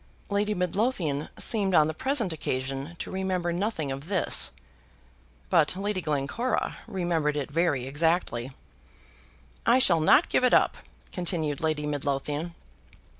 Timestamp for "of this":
3.91-4.49